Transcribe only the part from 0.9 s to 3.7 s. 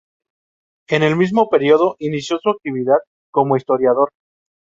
el mismo periodo inició su actividad como